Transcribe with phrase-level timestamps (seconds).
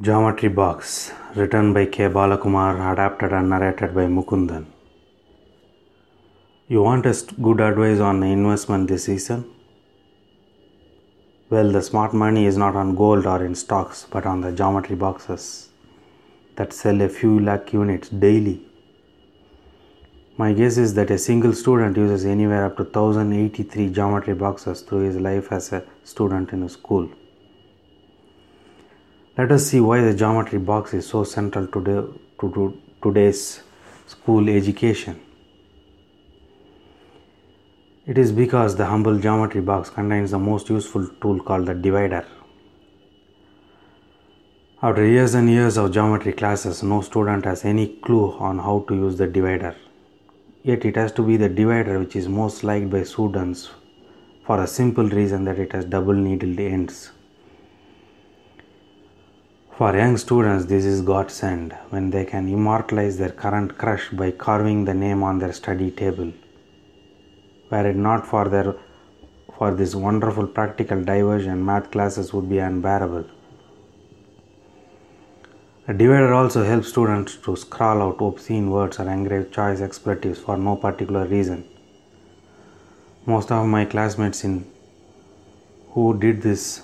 [0.00, 2.04] Geometry Box, written by K.
[2.04, 4.66] Balakumar, adapted and narrated by Mukundan.
[6.68, 9.50] You want a good advice on investment this season?
[11.50, 14.94] Well, the smart money is not on gold or in stocks, but on the geometry
[14.94, 15.70] boxes
[16.54, 18.62] that sell a few lakh units daily.
[20.36, 25.00] My guess is that a single student uses anywhere up to 1083 geometry boxes through
[25.00, 27.10] his life as a student in a school.
[29.38, 33.62] Let us see why the geometry box is so central to, the, to, to today's
[34.08, 35.20] school education.
[38.04, 42.26] It is because the humble geometry box contains the most useful tool called the divider.
[44.82, 48.94] After years and years of geometry classes, no student has any clue on how to
[48.96, 49.76] use the divider.
[50.64, 53.70] Yet it has to be the divider which is most liked by students
[54.44, 57.12] for a simple reason that it has double needled ends.
[59.78, 64.84] For young students, this is godsend when they can immortalize their current crush by carving
[64.84, 66.32] the name on their study table.
[67.70, 68.74] Were it not for their
[69.56, 73.24] for this wonderful practical diversion, math classes would be unbearable.
[75.86, 80.56] A divider also helps students to scrawl out obscene words or engrave choice expletives for
[80.56, 81.64] no particular reason.
[83.26, 84.66] Most of my classmates in
[85.90, 86.82] who did this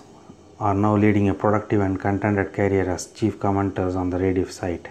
[0.67, 4.87] are now leading a productive and contented career as chief commenters on the Rediff site.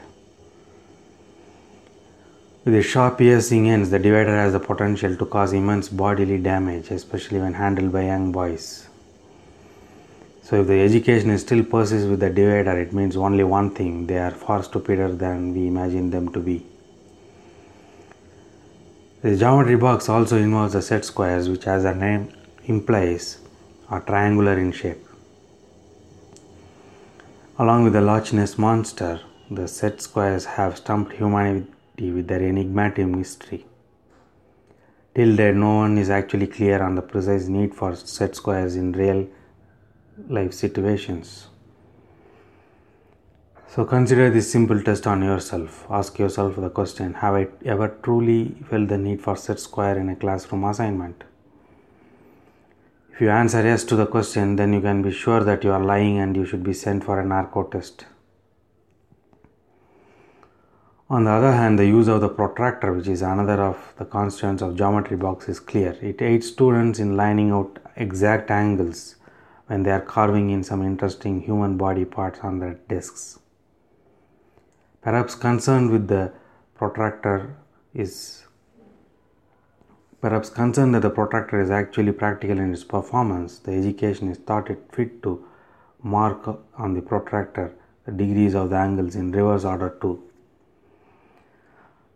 [2.63, 7.39] With sharp piercing ends, the divider has the potential to cause immense bodily damage, especially
[7.39, 8.87] when handled by young boys.
[10.43, 14.05] So, if the education is still persists with the divider, it means only one thing
[14.05, 16.63] they are far stupider than we imagine them to be.
[19.23, 22.31] The geometry box also involves the set squares, which, as the name
[22.65, 23.39] implies,
[23.89, 25.03] are triangular in shape.
[27.59, 33.05] Along with the Loch Ness monster, the set squares have stumped humanity with their enigmatic
[33.05, 33.67] mystery.
[35.13, 38.91] Till date, no one is actually clear on the precise need for set squares in
[38.93, 39.27] real
[40.29, 41.49] life situations.
[43.67, 45.85] So consider this simple test on yourself.
[45.91, 50.09] Ask yourself the question Have I ever truly felt the need for set square in
[50.09, 51.23] a classroom assignment?
[53.13, 55.83] If you answer yes to the question, then you can be sure that you are
[55.83, 58.07] lying and you should be sent for a narco test.
[61.11, 64.63] On the other hand, the use of the protractor, which is another of the constants
[64.63, 65.95] of geometry box, is clear.
[66.01, 69.17] It aids students in lining out exact angles
[69.67, 73.37] when they are carving in some interesting human body parts on their desks.
[75.03, 76.33] Perhaps concerned with the
[76.73, 77.57] protractor
[77.93, 78.45] is
[80.23, 84.69] perhaps concerned that the protractor is actually practical in its performance, the education is thought
[84.69, 85.45] it fit to
[86.01, 86.47] mark
[86.77, 87.73] on the protractor
[88.05, 90.23] the degrees of the angles in reverse order too.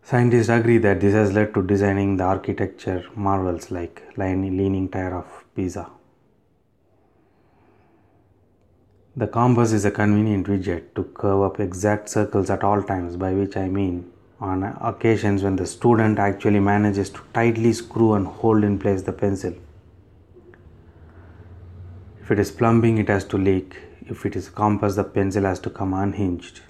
[0.03, 5.45] Scientists agree that this has led to designing the architecture marvels like leaning tower of
[5.53, 5.89] Pisa.
[9.17, 13.33] The compass is a convenient widget to curve up exact circles at all times, by
[13.33, 18.63] which I mean on occasions when the student actually manages to tightly screw and hold
[18.63, 19.53] in place the pencil.
[22.21, 23.77] If it is plumbing, it has to leak.
[24.01, 26.61] If it is compass, the pencil has to come unhinged.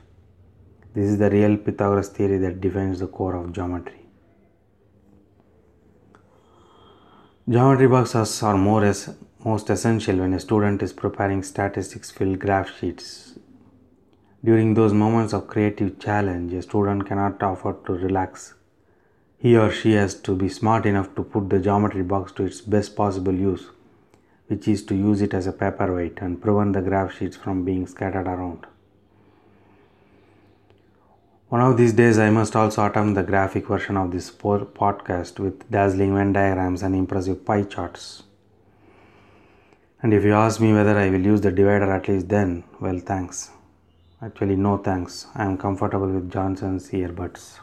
[0.94, 4.08] This is the real Pythagoras theory that defines the core of geometry.
[7.50, 12.78] Geometry boxes are more as, most essential when a student is preparing statistics filled graph
[12.78, 13.40] sheets.
[14.48, 18.54] During those moments of creative challenge, a student cannot afford to relax.
[19.38, 22.62] He or she has to be smart enough to put the geometry box to its
[22.62, 23.66] best possible use,
[24.48, 27.86] which is to use it as a paperweight and prevent the graph sheets from being
[27.88, 28.66] scattered around.
[31.50, 35.70] One of these days, I must also attempt the graphic version of this podcast with
[35.70, 38.24] dazzling Venn diagrams and impressive pie charts.
[40.02, 43.00] And if you ask me whether I will use the divider at least then, well,
[43.00, 43.52] thanks.
[44.20, 45.28] Actually, no thanks.
[45.36, 47.60] I am comfortable with Johnson's earbuds.